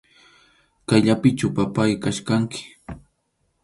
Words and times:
Kayllapichu, 0.87 1.47
papáy, 1.55 1.91
kachkanki. 2.03 2.61